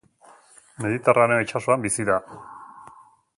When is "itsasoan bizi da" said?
1.45-2.17